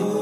Oh. 0.00 0.17